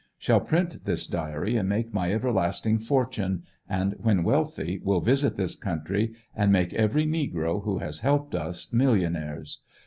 [0.17, 5.53] Shall print this diary and make my everlasting fortune, and when wealthy will visit this
[5.55, 9.59] country and make every negro wiio has helped us millionaires.